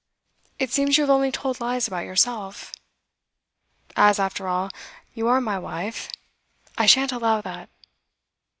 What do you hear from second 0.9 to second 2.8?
you have only told lies about yourself.